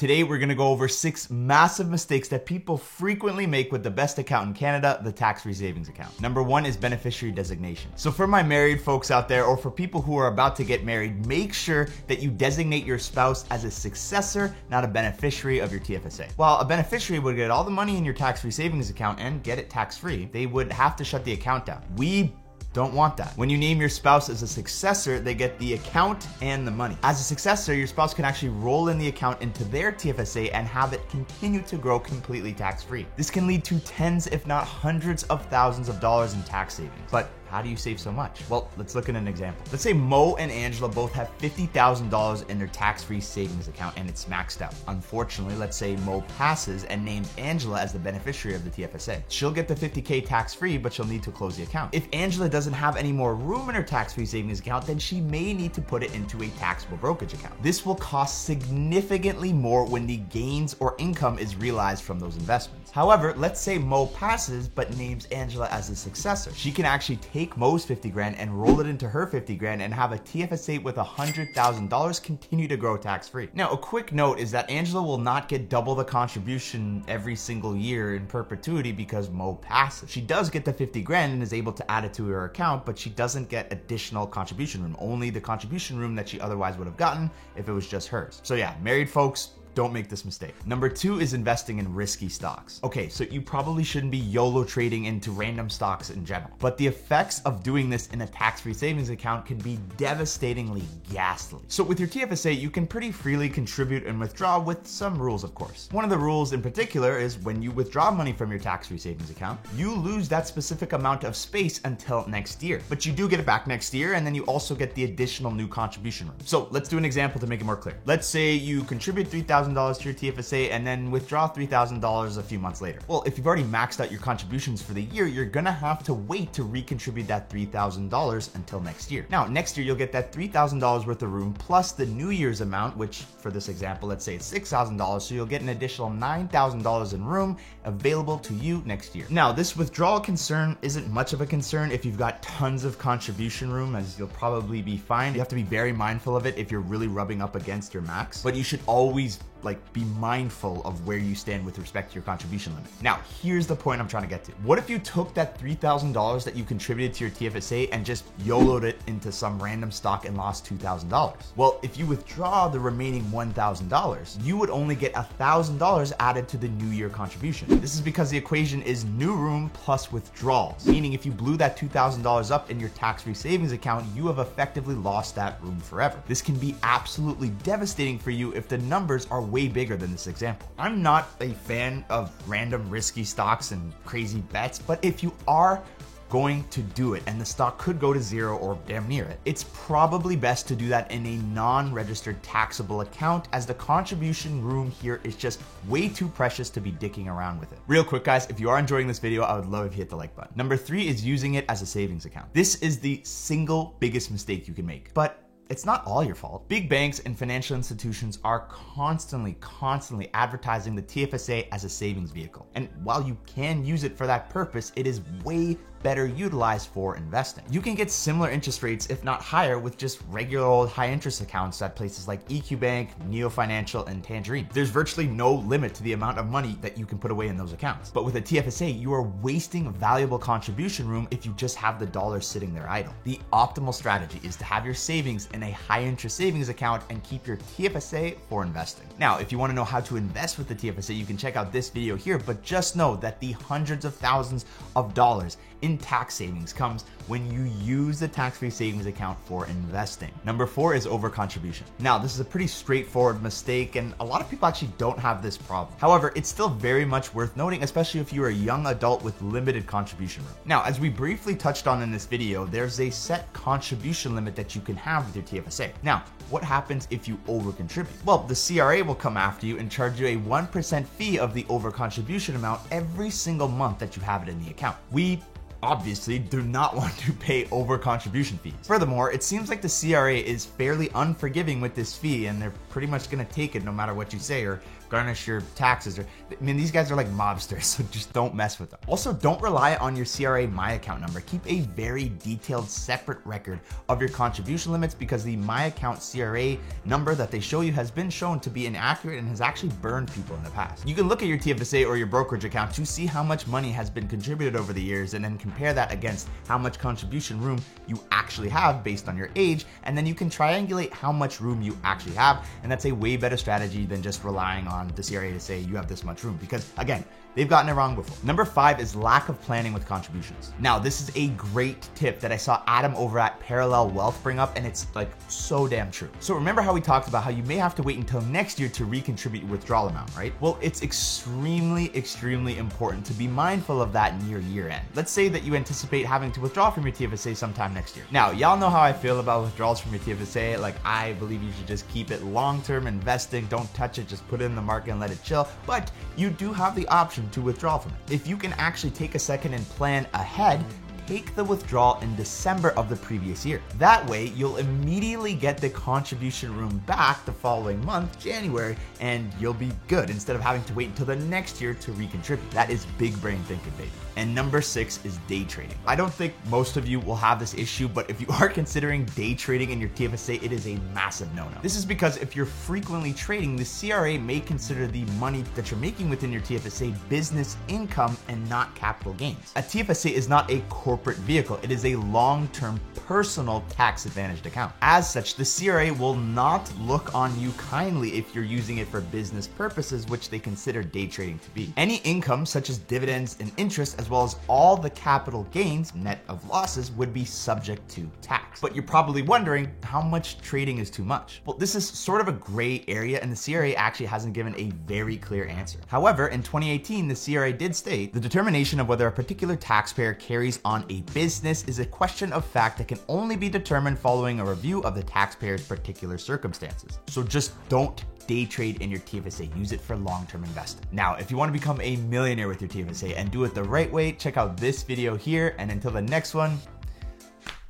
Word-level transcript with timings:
Today, 0.00 0.22
we're 0.22 0.38
gonna 0.38 0.54
go 0.54 0.68
over 0.68 0.88
six 0.88 1.28
massive 1.28 1.90
mistakes 1.90 2.26
that 2.28 2.46
people 2.46 2.78
frequently 2.78 3.46
make 3.46 3.70
with 3.70 3.82
the 3.82 3.90
best 3.90 4.18
account 4.18 4.48
in 4.48 4.54
Canada, 4.54 4.98
the 5.04 5.12
tax 5.12 5.42
free 5.42 5.52
savings 5.52 5.90
account. 5.90 6.18
Number 6.22 6.42
one 6.42 6.64
is 6.64 6.74
beneficiary 6.74 7.32
designation. 7.32 7.90
So, 7.96 8.10
for 8.10 8.26
my 8.26 8.42
married 8.42 8.80
folks 8.80 9.10
out 9.10 9.28
there, 9.28 9.44
or 9.44 9.58
for 9.58 9.70
people 9.70 10.00
who 10.00 10.16
are 10.16 10.28
about 10.28 10.56
to 10.56 10.64
get 10.64 10.84
married, 10.84 11.26
make 11.26 11.52
sure 11.52 11.86
that 12.06 12.22
you 12.22 12.30
designate 12.30 12.86
your 12.86 12.98
spouse 12.98 13.44
as 13.50 13.64
a 13.64 13.70
successor, 13.70 14.56
not 14.70 14.84
a 14.84 14.88
beneficiary 14.88 15.58
of 15.58 15.70
your 15.70 15.82
TFSA. 15.82 16.30
While 16.36 16.60
a 16.60 16.64
beneficiary 16.64 17.18
would 17.18 17.36
get 17.36 17.50
all 17.50 17.62
the 17.62 17.70
money 17.70 17.98
in 17.98 18.04
your 18.06 18.14
tax 18.14 18.40
free 18.40 18.50
savings 18.50 18.88
account 18.88 19.20
and 19.20 19.42
get 19.42 19.58
it 19.58 19.68
tax 19.68 19.98
free, 19.98 20.30
they 20.32 20.46
would 20.46 20.72
have 20.72 20.96
to 20.96 21.04
shut 21.04 21.26
the 21.26 21.34
account 21.34 21.66
down. 21.66 21.84
We 21.98 22.32
don't 22.72 22.94
want 22.94 23.16
that. 23.16 23.36
When 23.36 23.50
you 23.50 23.58
name 23.58 23.80
your 23.80 23.88
spouse 23.88 24.28
as 24.28 24.42
a 24.42 24.46
successor, 24.46 25.18
they 25.18 25.34
get 25.34 25.58
the 25.58 25.74
account 25.74 26.28
and 26.40 26.66
the 26.66 26.70
money. 26.70 26.96
As 27.02 27.20
a 27.20 27.24
successor, 27.24 27.74
your 27.74 27.86
spouse 27.86 28.14
can 28.14 28.24
actually 28.24 28.50
roll 28.50 28.88
in 28.88 28.98
the 28.98 29.08
account 29.08 29.42
into 29.42 29.64
their 29.64 29.90
TFSA 29.90 30.50
and 30.52 30.66
have 30.68 30.92
it 30.92 31.08
continue 31.08 31.62
to 31.62 31.76
grow 31.76 31.98
completely 31.98 32.52
tax 32.52 32.84
free. 32.84 33.06
This 33.16 33.30
can 33.30 33.46
lead 33.46 33.64
to 33.64 33.80
tens, 33.80 34.28
if 34.28 34.46
not 34.46 34.64
hundreds 34.64 35.24
of 35.24 35.44
thousands 35.46 35.88
of 35.88 36.00
dollars 36.00 36.34
in 36.34 36.42
tax 36.44 36.74
savings. 36.74 37.10
But 37.10 37.30
how 37.50 37.60
do 37.60 37.68
you 37.68 37.76
save 37.76 37.98
so 37.98 38.12
much? 38.12 38.48
Well, 38.48 38.70
let's 38.76 38.94
look 38.94 39.08
at 39.08 39.16
an 39.16 39.26
example. 39.26 39.64
Let's 39.72 39.82
say 39.82 39.92
Mo 39.92 40.36
and 40.36 40.52
Angela 40.52 40.88
both 40.88 41.12
have 41.14 41.36
$50,000 41.38 42.48
in 42.48 42.58
their 42.58 42.68
tax 42.68 43.02
free 43.02 43.20
savings 43.20 43.66
account 43.66 43.98
and 43.98 44.08
it's 44.08 44.26
maxed 44.26 44.62
out. 44.62 44.74
Unfortunately, 44.86 45.56
let's 45.56 45.76
say 45.76 45.96
Mo 45.96 46.22
passes 46.38 46.84
and 46.84 47.04
names 47.04 47.32
Angela 47.38 47.80
as 47.80 47.92
the 47.92 47.98
beneficiary 47.98 48.54
of 48.54 48.64
the 48.64 48.70
TFSA. 48.70 49.22
She'll 49.28 49.50
get 49.50 49.66
the 49.66 49.74
50K 49.74 50.24
tax 50.24 50.54
free, 50.54 50.78
but 50.78 50.92
she'll 50.92 51.06
need 51.06 51.24
to 51.24 51.32
close 51.32 51.56
the 51.56 51.64
account. 51.64 51.92
If 51.92 52.06
Angela 52.12 52.48
doesn't 52.48 52.72
have 52.72 52.96
any 52.96 53.10
more 53.10 53.34
room 53.34 53.68
in 53.68 53.74
her 53.74 53.82
tax 53.82 54.14
free 54.14 54.26
savings 54.26 54.60
account, 54.60 54.86
then 54.86 54.98
she 54.98 55.20
may 55.20 55.52
need 55.52 55.74
to 55.74 55.80
put 55.80 56.02
it 56.02 56.14
into 56.14 56.42
a 56.42 56.48
taxable 56.50 56.98
brokerage 56.98 57.34
account. 57.34 57.60
This 57.62 57.84
will 57.84 57.96
cost 57.96 58.44
significantly 58.44 59.52
more 59.52 59.84
when 59.84 60.06
the 60.06 60.18
gains 60.18 60.76
or 60.78 60.94
income 60.98 61.38
is 61.38 61.56
realized 61.56 62.04
from 62.04 62.20
those 62.20 62.36
investments. 62.36 62.90
However, 62.90 63.34
let's 63.36 63.60
say 63.60 63.78
Mo 63.78 64.06
passes 64.06 64.68
but 64.68 64.96
names 64.96 65.26
Angela 65.26 65.68
as 65.70 65.90
a 65.90 65.96
successor. 65.96 66.52
She 66.54 66.70
can 66.70 66.84
actually 66.84 67.16
take 67.16 67.39
Mo's 67.56 67.84
50 67.84 68.10
grand 68.10 68.36
and 68.36 68.60
roll 68.60 68.80
it 68.80 68.86
into 68.86 69.08
her 69.08 69.26
50 69.26 69.56
grand 69.56 69.82
and 69.82 69.94
have 69.94 70.12
a 70.12 70.18
TFSA 70.18 70.82
with 70.82 70.96
$100,000 70.96 72.22
continue 72.22 72.68
to 72.68 72.76
grow 72.76 72.96
tax 72.96 73.28
free. 73.28 73.48
Now, 73.54 73.70
a 73.70 73.78
quick 73.78 74.12
note 74.12 74.38
is 74.38 74.50
that 74.50 74.68
Angela 74.68 75.02
will 75.02 75.18
not 75.18 75.48
get 75.48 75.68
double 75.68 75.94
the 75.94 76.04
contribution 76.04 77.02
every 77.08 77.34
single 77.34 77.74
year 77.76 78.16
in 78.16 78.26
perpetuity 78.26 78.92
because 78.92 79.30
Mo 79.30 79.54
passes. 79.54 80.10
She 80.10 80.20
does 80.20 80.50
get 80.50 80.64
the 80.64 80.72
50 80.72 81.02
grand 81.02 81.32
and 81.32 81.42
is 81.42 81.52
able 81.52 81.72
to 81.72 81.90
add 81.90 82.04
it 82.04 82.12
to 82.14 82.26
her 82.28 82.44
account, 82.44 82.84
but 82.84 82.98
she 82.98 83.10
doesn't 83.10 83.48
get 83.48 83.72
additional 83.72 84.26
contribution 84.26 84.82
room, 84.82 84.96
only 84.98 85.30
the 85.30 85.40
contribution 85.40 85.98
room 85.98 86.14
that 86.14 86.28
she 86.28 86.40
otherwise 86.40 86.76
would 86.76 86.86
have 86.86 86.96
gotten 86.96 87.30
if 87.56 87.68
it 87.68 87.72
was 87.72 87.88
just 87.88 88.08
hers. 88.08 88.40
So 88.44 88.54
yeah, 88.54 88.74
married 88.82 89.08
folks, 89.08 89.50
don't 89.80 89.94
make 89.94 90.10
this 90.10 90.26
mistake. 90.26 90.54
Number 90.66 90.90
two 90.90 91.20
is 91.20 91.32
investing 91.32 91.78
in 91.78 91.94
risky 91.94 92.28
stocks. 92.28 92.80
Okay, 92.84 93.08
so 93.08 93.24
you 93.24 93.40
probably 93.40 93.82
shouldn't 93.82 94.12
be 94.12 94.18
YOLO 94.18 94.62
trading 94.62 95.06
into 95.06 95.30
random 95.30 95.70
stocks 95.70 96.10
in 96.10 96.22
general, 96.22 96.50
but 96.58 96.76
the 96.76 96.86
effects 96.86 97.40
of 97.46 97.62
doing 97.62 97.88
this 97.88 98.06
in 98.08 98.20
a 98.20 98.26
tax 98.26 98.60
free 98.60 98.74
savings 98.74 99.08
account 99.08 99.46
can 99.46 99.56
be 99.56 99.78
devastatingly 99.96 100.82
ghastly. 101.10 101.62
So, 101.68 101.82
with 101.82 101.98
your 101.98 102.10
TFSA, 102.10 102.60
you 102.60 102.68
can 102.68 102.86
pretty 102.86 103.10
freely 103.10 103.48
contribute 103.48 104.04
and 104.04 104.20
withdraw 104.20 104.60
with 104.60 104.86
some 104.86 105.16
rules, 105.18 105.44
of 105.44 105.54
course. 105.54 105.88
One 105.92 106.04
of 106.04 106.10
the 106.10 106.18
rules 106.18 106.52
in 106.52 106.60
particular 106.60 107.18
is 107.18 107.38
when 107.38 107.62
you 107.62 107.70
withdraw 107.70 108.10
money 108.10 108.34
from 108.34 108.50
your 108.50 108.60
tax 108.60 108.88
free 108.88 108.98
savings 108.98 109.30
account, 109.30 109.58
you 109.76 109.94
lose 109.94 110.28
that 110.28 110.46
specific 110.46 110.92
amount 110.92 111.24
of 111.24 111.34
space 111.34 111.80
until 111.84 112.28
next 112.28 112.62
year, 112.62 112.82
but 112.90 113.06
you 113.06 113.12
do 113.12 113.30
get 113.30 113.40
it 113.40 113.46
back 113.46 113.66
next 113.66 113.94
year, 113.94 114.12
and 114.12 114.26
then 114.26 114.34
you 114.34 114.44
also 114.44 114.74
get 114.74 114.94
the 114.94 115.04
additional 115.04 115.50
new 115.50 115.66
contribution 115.66 116.26
room. 116.26 116.36
So, 116.44 116.68
let's 116.70 116.90
do 116.90 116.98
an 116.98 117.06
example 117.06 117.40
to 117.40 117.46
make 117.46 117.62
it 117.62 117.64
more 117.64 117.76
clear. 117.76 117.98
Let's 118.04 118.28
say 118.28 118.52
you 118.52 118.82
contribute 118.84 119.26
3000 119.26 119.69
$3,000 119.74 119.98
to 119.98 120.04
your 120.04 120.14
TFSA 120.14 120.70
and 120.70 120.86
then 120.86 121.10
withdraw 121.10 121.48
$3,000 121.48 122.38
a 122.38 122.42
few 122.42 122.58
months 122.58 122.80
later. 122.80 123.00
Well, 123.08 123.22
if 123.26 123.36
you've 123.36 123.46
already 123.46 123.64
maxed 123.64 124.00
out 124.00 124.10
your 124.10 124.20
contributions 124.20 124.82
for 124.82 124.92
the 124.92 125.02
year, 125.02 125.26
you're 125.26 125.44
gonna 125.44 125.72
have 125.72 126.02
to 126.04 126.14
wait 126.14 126.52
to 126.54 126.64
recontribute 126.64 127.26
that 127.28 127.48
$3,000 127.50 128.54
until 128.54 128.80
next 128.80 129.10
year. 129.10 129.26
Now, 129.30 129.46
next 129.46 129.76
year, 129.76 129.86
you'll 129.86 129.96
get 129.96 130.12
that 130.12 130.32
$3,000 130.32 131.06
worth 131.06 131.22
of 131.22 131.32
room 131.32 131.54
plus 131.54 131.92
the 131.92 132.06
New 132.06 132.30
Year's 132.30 132.60
amount, 132.60 132.96
which 132.96 133.24
for 133.38 133.50
this 133.50 133.68
example, 133.68 134.08
let's 134.08 134.24
say 134.24 134.34
it's 134.34 134.50
$6,000. 134.50 135.22
So 135.22 135.34
you'll 135.34 135.46
get 135.46 135.62
an 135.62 135.70
additional 135.70 136.10
$9,000 136.10 137.14
in 137.14 137.24
room 137.24 137.56
available 137.84 138.38
to 138.38 138.54
you 138.54 138.82
next 138.84 139.14
year. 139.14 139.26
Now, 139.30 139.52
this 139.52 139.76
withdrawal 139.76 140.20
concern 140.20 140.76
isn't 140.82 141.10
much 141.10 141.32
of 141.32 141.40
a 141.40 141.46
concern 141.46 141.90
if 141.90 142.04
you've 142.04 142.18
got 142.18 142.42
tons 142.42 142.84
of 142.84 142.98
contribution 142.98 143.70
room, 143.70 143.96
as 143.96 144.18
you'll 144.18 144.28
probably 144.28 144.82
be 144.82 144.96
fine. 144.96 145.32
You 145.32 145.40
have 145.40 145.48
to 145.48 145.54
be 145.54 145.62
very 145.62 145.92
mindful 145.92 146.36
of 146.36 146.46
it 146.46 146.56
if 146.58 146.70
you're 146.70 146.80
really 146.80 147.08
rubbing 147.08 147.40
up 147.42 147.56
against 147.56 147.94
your 147.94 148.02
max, 148.02 148.42
but 148.42 148.54
you 148.54 148.62
should 148.62 148.80
always 148.86 149.38
like 149.64 149.92
be 149.92 150.04
mindful 150.18 150.82
of 150.84 151.06
where 151.06 151.18
you 151.18 151.34
stand 151.34 151.64
with 151.64 151.78
respect 151.78 152.10
to 152.10 152.14
your 152.14 152.24
contribution 152.24 152.74
limit. 152.74 152.90
Now, 153.02 153.20
here's 153.42 153.66
the 153.66 153.76
point 153.76 154.00
I'm 154.00 154.08
trying 154.08 154.24
to 154.24 154.28
get 154.28 154.44
to. 154.44 154.52
What 154.62 154.78
if 154.78 154.90
you 154.90 154.98
took 154.98 155.34
that 155.34 155.58
$3,000 155.58 156.44
that 156.44 156.56
you 156.56 156.64
contributed 156.64 157.14
to 157.16 157.24
your 157.24 157.30
TFSA 157.30 157.88
and 157.92 158.04
just 158.04 158.24
YOLO'd 158.44 158.84
it 158.84 158.98
into 159.06 159.32
some 159.32 159.62
random 159.62 159.90
stock 159.90 160.24
and 160.24 160.36
lost 160.36 160.64
$2,000? 160.66 161.34
Well, 161.56 161.78
if 161.82 161.98
you 161.98 162.06
withdraw 162.06 162.68
the 162.68 162.80
remaining 162.80 163.24
$1,000, 163.24 164.44
you 164.44 164.56
would 164.56 164.70
only 164.70 164.94
get 164.94 165.12
$1,000 165.14 166.12
added 166.20 166.48
to 166.48 166.56
the 166.56 166.68
new 166.68 166.90
year 166.90 167.08
contribution. 167.08 167.80
This 167.80 167.94
is 167.94 168.00
because 168.00 168.30
the 168.30 168.38
equation 168.38 168.82
is 168.82 169.04
new 169.04 169.34
room 169.34 169.70
plus 169.74 170.12
withdrawals, 170.12 170.86
meaning 170.86 171.12
if 171.12 171.26
you 171.26 171.32
blew 171.32 171.56
that 171.56 171.76
$2,000 171.76 172.50
up 172.50 172.70
in 172.70 172.78
your 172.80 172.90
tax-free 172.90 173.34
savings 173.34 173.72
account, 173.72 174.06
you 174.14 174.26
have 174.26 174.38
effectively 174.38 174.94
lost 174.94 175.34
that 175.34 175.62
room 175.62 175.78
forever. 175.80 176.22
This 176.26 176.42
can 176.42 176.56
be 176.56 176.74
absolutely 176.82 177.50
devastating 177.62 178.18
for 178.18 178.30
you 178.30 178.52
if 178.52 178.68
the 178.68 178.78
numbers 178.78 179.26
are 179.30 179.42
way 179.50 179.68
bigger 179.68 179.96
than 179.96 180.12
this 180.12 180.26
example. 180.26 180.70
I'm 180.78 181.02
not 181.02 181.28
a 181.40 181.50
fan 181.50 182.04
of 182.08 182.32
random 182.48 182.88
risky 182.88 183.24
stocks 183.24 183.72
and 183.72 183.92
crazy 184.04 184.40
bets, 184.52 184.78
but 184.78 185.04
if 185.04 185.22
you 185.22 185.34
are 185.48 185.82
going 186.30 186.64
to 186.68 186.80
do 186.80 187.14
it 187.14 187.22
and 187.26 187.40
the 187.40 187.44
stock 187.44 187.76
could 187.76 187.98
go 188.00 188.12
to 188.12 188.20
zero 188.20 188.56
or 188.56 188.78
damn 188.86 189.06
near 189.08 189.24
it. 189.24 189.40
It's 189.44 189.64
probably 189.74 190.36
best 190.36 190.68
to 190.68 190.76
do 190.76 190.88
that 190.88 191.10
in 191.10 191.26
a 191.26 191.36
non-registered 191.36 192.40
taxable 192.42 193.00
account 193.00 193.48
as 193.52 193.66
the 193.66 193.74
contribution 193.74 194.62
room 194.62 194.90
here 194.90 195.20
is 195.24 195.34
just 195.34 195.60
way 195.88 196.08
too 196.08 196.28
precious 196.28 196.70
to 196.70 196.80
be 196.80 196.92
dicking 196.92 197.26
around 197.26 197.58
with 197.58 197.72
it. 197.72 197.80
Real 197.88 198.04
quick 198.04 198.24
guys, 198.24 198.46
if 198.48 198.60
you 198.60 198.70
are 198.70 198.78
enjoying 198.78 199.08
this 199.08 199.18
video, 199.18 199.42
I 199.42 199.56
would 199.56 199.66
love 199.66 199.86
if 199.86 199.92
you 199.92 199.98
hit 199.98 200.08
the 200.08 200.16
like 200.16 200.34
button. 200.36 200.52
Number 200.54 200.76
three 200.76 201.08
is 201.08 201.24
using 201.24 201.54
it 201.54 201.64
as 201.68 201.82
a 201.82 201.86
savings 201.86 202.24
account. 202.24 202.54
This 202.54 202.76
is 202.76 203.00
the 203.00 203.20
single 203.24 203.96
biggest 203.98 204.30
mistake 204.30 204.68
you 204.68 204.74
can 204.74 204.86
make, 204.86 205.12
but 205.14 205.49
it's 205.70 205.86
not 205.86 206.04
all 206.04 206.24
your 206.24 206.34
fault. 206.34 206.68
Big 206.68 206.88
banks 206.88 207.20
and 207.20 207.38
financial 207.38 207.76
institutions 207.76 208.40
are 208.42 208.66
constantly, 208.68 209.56
constantly 209.60 210.28
advertising 210.34 210.96
the 210.96 211.02
TFSA 211.02 211.68
as 211.70 211.84
a 211.84 211.88
savings 211.88 212.32
vehicle. 212.32 212.66
And 212.74 212.88
while 213.04 213.22
you 213.22 213.38
can 213.46 213.84
use 213.84 214.02
it 214.02 214.18
for 214.18 214.26
that 214.26 214.50
purpose, 214.50 214.90
it 214.96 215.06
is 215.06 215.20
way 215.44 215.78
better 216.02 216.26
utilized 216.26 216.88
for 216.88 217.16
investing. 217.16 217.64
You 217.70 217.80
can 217.80 217.94
get 217.94 218.10
similar 218.10 218.50
interest 218.50 218.82
rates, 218.82 219.06
if 219.06 219.24
not 219.24 219.42
higher, 219.42 219.78
with 219.78 219.96
just 219.96 220.20
regular 220.28 220.66
old 220.66 220.88
high 220.88 221.10
interest 221.10 221.40
accounts 221.40 221.80
at 221.82 221.96
places 221.96 222.28
like 222.28 222.46
EQ 222.48 222.80
Bank, 222.80 223.10
Neo 223.26 223.48
Financial, 223.48 224.04
and 224.06 224.22
Tangerine. 224.22 224.68
There's 224.72 224.90
virtually 224.90 225.26
no 225.26 225.54
limit 225.54 225.94
to 225.94 226.02
the 226.02 226.12
amount 226.12 226.38
of 226.38 226.48
money 226.48 226.76
that 226.80 226.98
you 226.98 227.06
can 227.06 227.18
put 227.18 227.30
away 227.30 227.48
in 227.48 227.56
those 227.56 227.72
accounts. 227.72 228.10
But 228.10 228.24
with 228.24 228.36
a 228.36 228.40
TFSA, 228.40 228.98
you 228.98 229.12
are 229.12 229.22
wasting 229.22 229.92
valuable 229.92 230.38
contribution 230.38 231.08
room 231.08 231.28
if 231.30 231.44
you 231.44 231.52
just 231.52 231.76
have 231.76 231.98
the 231.98 232.06
dollars 232.06 232.46
sitting 232.46 232.74
there 232.74 232.88
idle. 232.88 233.14
The 233.24 233.38
optimal 233.52 233.94
strategy 233.94 234.40
is 234.42 234.56
to 234.56 234.64
have 234.64 234.84
your 234.84 234.94
savings 234.94 235.48
in 235.54 235.62
a 235.62 235.70
high 235.70 236.02
interest 236.02 236.36
savings 236.36 236.68
account 236.68 237.02
and 237.10 237.22
keep 237.22 237.46
your 237.46 237.56
TFSA 237.56 238.36
for 238.48 238.62
investing. 238.62 239.06
Now, 239.18 239.38
if 239.38 239.52
you 239.52 239.58
want 239.58 239.70
to 239.70 239.74
know 239.74 239.84
how 239.84 240.00
to 240.00 240.16
invest 240.16 240.58
with 240.58 240.68
the 240.68 240.74
TFSA, 240.74 241.16
you 241.16 241.26
can 241.26 241.36
check 241.36 241.56
out 241.56 241.72
this 241.72 241.90
video 241.90 242.16
here, 242.16 242.38
but 242.38 242.62
just 242.62 242.96
know 242.96 243.16
that 243.16 243.40
the 243.40 243.52
hundreds 243.52 244.04
of 244.04 244.14
thousands 244.14 244.64
of 244.96 245.14
dollars 245.14 245.56
in 245.82 245.89
tax 245.98 246.34
savings 246.34 246.72
comes 246.72 247.04
when 247.26 247.50
you 247.50 247.62
use 247.80 248.18
the 248.18 248.26
tax-free 248.26 248.70
savings 248.70 249.06
account 249.06 249.38
for 249.44 249.66
investing. 249.66 250.30
Number 250.44 250.66
four 250.66 250.94
is 250.94 251.06
over 251.06 251.30
contribution. 251.30 251.86
Now, 252.00 252.18
this 252.18 252.34
is 252.34 252.40
a 252.40 252.44
pretty 252.44 252.66
straightforward 252.66 253.42
mistake 253.42 253.96
and 253.96 254.14
a 254.20 254.24
lot 254.24 254.40
of 254.40 254.50
people 254.50 254.66
actually 254.66 254.92
don't 254.98 255.18
have 255.18 255.42
this 255.42 255.56
problem. 255.56 255.96
However, 255.98 256.32
it's 256.34 256.48
still 256.48 256.68
very 256.68 257.04
much 257.04 257.32
worth 257.34 257.56
noting, 257.56 257.82
especially 257.82 258.20
if 258.20 258.32
you're 258.32 258.48
a 258.48 258.52
young 258.52 258.86
adult 258.88 259.22
with 259.22 259.40
limited 259.42 259.86
contribution 259.86 260.42
room. 260.44 260.54
Now, 260.64 260.82
as 260.82 260.98
we 260.98 261.08
briefly 261.08 261.54
touched 261.54 261.86
on 261.86 262.02
in 262.02 262.10
this 262.10 262.26
video, 262.26 262.64
there's 262.64 263.00
a 263.00 263.10
set 263.10 263.52
contribution 263.52 264.34
limit 264.34 264.56
that 264.56 264.74
you 264.74 264.80
can 264.80 264.96
have 264.96 265.26
with 265.26 265.52
your 265.52 265.62
TFSA. 265.62 265.92
Now, 266.02 266.24
what 266.50 266.64
happens 266.64 267.06
if 267.10 267.28
you 267.28 267.38
overcontribute? 267.46 268.24
Well, 268.24 268.38
the 268.38 268.54
CRA 268.54 269.04
will 269.04 269.14
come 269.14 269.36
after 269.36 269.66
you 269.66 269.78
and 269.78 269.90
charge 269.90 270.18
you 270.18 270.26
a 270.26 270.36
1% 270.36 271.06
fee 271.06 271.38
of 271.38 271.54
the 271.54 271.62
overcontribution 271.64 272.56
amount 272.56 272.80
every 272.90 273.30
single 273.30 273.68
month 273.68 273.98
that 274.00 274.16
you 274.16 274.22
have 274.22 274.42
it 274.42 274.48
in 274.48 274.62
the 274.64 274.70
account. 274.70 274.96
We 275.12 275.40
obviously 275.82 276.38
do 276.38 276.62
not 276.62 276.96
want 277.00 277.16
to 277.18 277.32
pay 277.32 277.68
over 277.70 277.98
contribution 277.98 278.58
fees. 278.58 278.74
Furthermore, 278.82 279.32
it 279.32 279.42
seems 279.42 279.68
like 279.68 279.82
the 279.82 279.88
CRA 279.88 280.34
is 280.34 280.64
fairly 280.64 281.10
unforgiving 281.14 281.80
with 281.80 281.94
this 281.94 282.16
fee 282.16 282.46
and 282.46 282.60
they're 282.60 282.72
pretty 282.88 283.06
much 283.06 283.30
gonna 283.30 283.44
take 283.44 283.76
it 283.76 283.84
no 283.84 283.92
matter 283.92 284.14
what 284.14 284.32
you 284.32 284.38
say 284.38 284.64
or 284.64 284.80
garnish 285.10 285.46
your 285.46 285.60
taxes. 285.74 286.18
Or 286.18 286.26
I 286.50 286.64
mean, 286.64 286.76
these 286.76 286.90
guys 286.90 287.10
are 287.10 287.16
like 287.16 287.28
mobsters, 287.28 287.82
so 287.96 288.02
just 288.10 288.32
don't 288.32 288.54
mess 288.54 288.78
with 288.78 288.90
them. 288.90 289.00
Also, 289.06 289.32
don't 289.32 289.60
rely 289.60 289.96
on 289.96 290.16
your 290.16 290.24
CRA 290.24 290.66
My 290.68 290.92
Account 290.92 291.20
number. 291.20 291.40
Keep 291.40 291.70
a 291.70 291.80
very 291.80 292.32
detailed, 292.42 292.88
separate 292.88 293.38
record 293.44 293.80
of 294.08 294.20
your 294.20 294.30
contribution 294.30 294.92
limits 294.92 295.14
because 295.14 295.44
the 295.44 295.56
My 295.56 295.84
Account 295.84 296.20
CRA 296.20 296.76
number 297.04 297.34
that 297.34 297.50
they 297.50 297.60
show 297.60 297.82
you 297.82 297.92
has 297.92 298.10
been 298.10 298.30
shown 298.30 298.60
to 298.60 298.70
be 298.70 298.86
inaccurate 298.86 299.38
and 299.38 299.48
has 299.48 299.60
actually 299.60 299.92
burned 300.00 300.32
people 300.32 300.56
in 300.56 300.62
the 300.62 300.70
past. 300.70 301.06
You 301.06 301.14
can 301.14 301.28
look 301.28 301.42
at 301.42 301.48
your 301.48 301.58
TFSA 301.58 302.06
or 302.06 302.16
your 302.16 302.28
brokerage 302.28 302.64
account 302.64 302.94
to 302.94 303.04
see 303.04 303.26
how 303.26 303.42
much 303.42 303.66
money 303.66 303.90
has 303.90 304.08
been 304.08 304.28
contributed 304.28 304.76
over 304.76 304.92
the 304.92 305.02
years 305.02 305.34
and 305.34 305.44
then 305.44 305.58
compare 305.70 305.94
that 305.94 306.12
against 306.12 306.48
how 306.66 306.76
much 306.76 306.98
contribution 306.98 307.60
room 307.60 307.80
you 308.08 308.20
actually 308.32 308.68
have 308.68 309.04
based 309.04 309.28
on 309.28 309.36
your 309.36 309.50
age, 309.54 309.86
and 310.02 310.18
then 310.18 310.26
you 310.26 310.34
can 310.34 310.50
triangulate 310.50 311.12
how 311.12 311.30
much 311.30 311.60
room 311.60 311.80
you 311.80 311.96
actually 312.02 312.34
have, 312.34 312.66
and 312.82 312.90
that's 312.90 313.04
a 313.04 313.12
way 313.12 313.36
better 313.36 313.56
strategy 313.56 314.04
than 314.04 314.20
just 314.20 314.42
relying 314.42 314.88
on 314.88 315.12
the 315.14 315.22
CRA 315.22 315.52
to 315.52 315.60
say 315.60 315.78
you 315.78 315.94
have 315.94 316.08
this 316.08 316.24
much 316.24 316.42
room 316.42 316.58
because 316.60 316.90
again, 316.98 317.24
They've 317.54 317.68
gotten 317.68 317.90
it 317.90 317.94
wrong 317.94 318.14
before. 318.14 318.36
Number 318.44 318.64
five 318.64 319.00
is 319.00 319.16
lack 319.16 319.48
of 319.48 319.60
planning 319.62 319.92
with 319.92 320.06
contributions. 320.06 320.72
Now, 320.78 320.98
this 320.98 321.20
is 321.20 321.32
a 321.34 321.48
great 321.48 322.08
tip 322.14 322.38
that 322.40 322.52
I 322.52 322.56
saw 322.56 322.82
Adam 322.86 323.14
over 323.16 323.38
at 323.40 323.58
Parallel 323.60 324.10
Wealth 324.10 324.40
bring 324.42 324.60
up, 324.60 324.76
and 324.76 324.86
it's 324.86 325.06
like 325.14 325.30
so 325.48 325.88
damn 325.88 326.10
true. 326.12 326.30
So, 326.38 326.54
remember 326.54 326.80
how 326.80 326.92
we 326.92 327.00
talked 327.00 327.26
about 327.26 327.42
how 327.42 327.50
you 327.50 327.64
may 327.64 327.76
have 327.76 327.94
to 327.96 328.02
wait 328.02 328.18
until 328.18 328.40
next 328.42 328.78
year 328.78 328.88
to 328.90 329.04
recontribute 329.04 329.64
your 329.64 329.72
withdrawal 329.72 330.08
amount, 330.08 330.34
right? 330.36 330.52
Well, 330.60 330.78
it's 330.80 331.02
extremely, 331.02 332.16
extremely 332.16 332.78
important 332.78 333.26
to 333.26 333.32
be 333.32 333.48
mindful 333.48 334.00
of 334.00 334.12
that 334.12 334.40
near 334.44 334.60
year 334.60 334.88
end. 334.88 335.04
Let's 335.14 335.32
say 335.32 335.48
that 335.48 335.64
you 335.64 335.74
anticipate 335.74 336.26
having 336.26 336.52
to 336.52 336.60
withdraw 336.60 336.90
from 336.90 337.04
your 337.04 337.12
TFSA 337.12 337.56
sometime 337.56 337.92
next 337.92 338.16
year. 338.16 338.26
Now, 338.30 338.52
y'all 338.52 338.78
know 338.78 338.90
how 338.90 339.00
I 339.00 339.12
feel 339.12 339.40
about 339.40 339.64
withdrawals 339.64 340.00
from 340.00 340.12
your 340.12 340.20
TFSA. 340.20 340.78
Like, 340.78 340.94
I 341.04 341.32
believe 341.34 341.62
you 341.62 341.72
should 341.72 341.88
just 341.88 342.08
keep 342.10 342.30
it 342.30 342.44
long 342.44 342.80
term 342.82 343.08
investing, 343.08 343.66
don't 343.66 343.92
touch 343.92 344.18
it, 344.18 344.28
just 344.28 344.46
put 344.48 344.60
it 344.60 344.64
in 344.64 344.76
the 344.76 344.82
market 344.82 345.10
and 345.10 345.20
let 345.20 345.32
it 345.32 345.42
chill. 345.42 345.66
But 345.84 346.12
you 346.36 346.50
do 346.50 346.72
have 346.72 346.94
the 346.94 347.08
option 347.08 347.39
option 347.40 347.50
to 347.50 347.60
withdraw 347.62 347.98
from 347.98 348.12
it. 348.12 348.32
If 348.32 348.46
you 348.46 348.56
can 348.56 348.72
actually 348.74 349.10
take 349.10 349.34
a 349.34 349.38
second 349.38 349.74
and 349.74 349.84
plan 349.90 350.26
ahead, 350.34 350.84
take 351.26 351.54
the 351.54 351.64
withdrawal 351.64 352.18
in 352.22 352.34
December 352.36 352.90
of 352.90 353.08
the 353.08 353.16
previous 353.16 353.64
year. 353.64 353.80
That 353.98 354.26
way, 354.28 354.46
you'll 354.56 354.78
immediately 354.78 355.54
get 355.54 355.78
the 355.78 355.90
contribution 355.90 356.76
room 356.76 356.98
back 357.06 357.44
the 357.44 357.52
following 357.52 358.04
month, 358.04 358.38
January, 358.38 358.96
and 359.20 359.52
you'll 359.60 359.74
be 359.74 359.92
good 360.08 360.30
instead 360.30 360.56
of 360.56 360.62
having 360.62 360.82
to 360.84 360.94
wait 360.94 361.08
until 361.10 361.26
the 361.26 361.36
next 361.36 361.80
year 361.80 361.94
to 361.94 362.12
recontribute. 362.12 362.70
That 362.72 362.90
is 362.90 363.06
big 363.18 363.40
brain 363.40 363.62
thinking, 363.64 363.92
baby. 363.96 364.10
And 364.36 364.54
number 364.54 364.80
six 364.80 365.24
is 365.24 365.38
day 365.48 365.64
trading. 365.64 365.96
I 366.06 366.16
don't 366.16 366.32
think 366.32 366.54
most 366.68 366.96
of 366.96 367.08
you 367.08 367.20
will 367.20 367.36
have 367.36 367.58
this 367.58 367.74
issue, 367.74 368.08
but 368.08 368.28
if 368.30 368.40
you 368.40 368.46
are 368.60 368.68
considering 368.68 369.24
day 369.26 369.54
trading 369.54 369.90
in 369.90 370.00
your 370.00 370.10
TFSA, 370.10 370.62
it 370.62 370.72
is 370.72 370.86
a 370.86 370.96
massive 371.14 371.52
no 371.54 371.68
no. 371.68 371.78
This 371.82 371.96
is 371.96 372.04
because 372.04 372.36
if 372.38 372.54
you're 372.56 372.66
frequently 372.66 373.32
trading, 373.32 373.76
the 373.76 373.84
CRA 373.84 374.38
may 374.38 374.60
consider 374.60 375.06
the 375.06 375.24
money 375.38 375.62
that 375.74 375.90
you're 375.90 376.00
making 376.00 376.30
within 376.30 376.52
your 376.52 376.60
TFSA 376.62 377.14
business 377.28 377.76
income 377.88 378.36
and 378.48 378.68
not 378.68 378.94
capital 378.94 379.32
gains. 379.34 379.72
A 379.76 379.80
TFSA 379.80 380.32
is 380.32 380.48
not 380.48 380.70
a 380.70 380.80
corporate 380.88 381.38
vehicle. 381.38 381.78
It 381.82 381.90
is 381.90 382.04
a 382.04 382.16
long 382.16 382.68
term 382.68 383.00
personal 383.14 383.84
tax 383.88 384.26
advantaged 384.26 384.66
account. 384.66 384.92
As 385.02 385.30
such, 385.30 385.54
the 385.54 385.64
CRA 385.64 386.12
will 386.12 386.34
not 386.34 386.92
look 387.00 387.34
on 387.34 387.58
you 387.60 387.72
kindly 387.72 388.34
if 388.38 388.54
you're 388.54 388.64
using 388.64 388.98
it 388.98 389.08
for 389.08 389.20
business 389.20 389.66
purposes, 389.66 390.26
which 390.26 390.50
they 390.50 390.58
consider 390.58 391.02
day 391.02 391.26
trading 391.26 391.58
to 391.60 391.70
be. 391.70 391.92
Any 391.96 392.16
income, 392.18 392.66
such 392.66 392.90
as 392.90 392.98
dividends 392.98 393.56
and 393.60 393.72
interest, 393.76 394.19
as 394.20 394.28
well 394.28 394.44
as 394.44 394.56
all 394.68 394.98
the 394.98 395.08
capital 395.08 395.64
gains, 395.70 396.14
net 396.14 396.44
of 396.46 396.68
losses, 396.68 397.10
would 397.12 397.32
be 397.32 397.42
subject 397.46 398.06
to 398.10 398.30
tax. 398.42 398.78
But 398.78 398.94
you're 398.94 399.02
probably 399.02 399.40
wondering 399.40 399.90
how 400.02 400.20
much 400.20 400.60
trading 400.60 400.98
is 400.98 401.10
too 401.10 401.24
much. 401.24 401.62
Well, 401.64 401.78
this 401.78 401.94
is 401.94 402.06
sort 402.06 402.42
of 402.42 402.48
a 402.48 402.52
gray 402.52 403.02
area, 403.08 403.40
and 403.40 403.50
the 403.50 403.56
CRA 403.56 403.92
actually 403.92 404.26
hasn't 404.26 404.52
given 404.52 404.74
a 404.76 404.90
very 405.06 405.38
clear 405.38 405.66
answer. 405.68 405.98
However, 406.06 406.48
in 406.48 406.62
2018, 406.62 407.28
the 407.28 407.34
CRA 407.34 407.72
did 407.72 407.96
state 407.96 408.34
the 408.34 408.40
determination 408.40 409.00
of 409.00 409.08
whether 409.08 409.26
a 409.26 409.32
particular 409.32 409.74
taxpayer 409.74 410.34
carries 410.34 410.80
on 410.84 411.06
a 411.08 411.22
business 411.32 411.82
is 411.84 411.98
a 411.98 412.04
question 412.04 412.52
of 412.52 412.66
fact 412.66 412.98
that 412.98 413.08
can 413.08 413.18
only 413.28 413.56
be 413.56 413.70
determined 413.70 414.18
following 414.18 414.60
a 414.60 414.64
review 414.64 415.00
of 415.02 415.14
the 415.14 415.22
taxpayer's 415.22 415.86
particular 415.86 416.36
circumstances. 416.36 417.20
So 417.28 417.42
just 417.42 417.72
don't 417.88 418.22
day 418.50 418.66
trade 418.66 419.00
in 419.00 419.12
your 419.12 419.20
TFSA. 419.20 419.76
Use 419.78 419.92
it 419.92 420.00
for 420.00 420.16
long 420.16 420.44
term 420.46 420.64
investing. 420.64 421.06
Now, 421.12 421.36
if 421.36 421.52
you 421.52 421.56
want 421.56 421.68
to 421.72 421.72
become 421.72 422.00
a 422.00 422.16
millionaire 422.16 422.66
with 422.66 422.80
your 422.80 422.90
TFSA 422.90 423.36
and 423.36 423.48
do 423.48 423.62
it 423.62 423.76
the 423.76 423.84
right 423.84 424.10
way, 424.10 424.32
check 424.32 424.56
out 424.56 424.76
this 424.76 425.04
video 425.04 425.36
here. 425.36 425.76
And 425.78 425.88
until 425.92 426.10
the 426.10 426.22
next 426.22 426.52
one, 426.52 426.80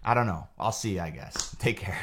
I 0.04 0.12
don't 0.12 0.26
know. 0.26 0.46
I'll 0.58 0.70
see 0.70 0.96
you, 0.96 1.00
I 1.00 1.08
guess. 1.08 1.56
Take 1.58 1.78
care. 1.78 1.98